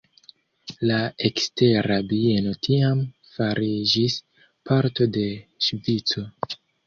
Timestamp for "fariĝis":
3.35-4.17